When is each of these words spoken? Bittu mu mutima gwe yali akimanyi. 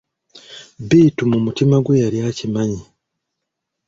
Bittu 0.89 1.23
mu 1.31 1.37
mutima 1.45 1.75
gwe 1.83 2.01
yali 2.03 2.17
akimanyi. 2.29 2.81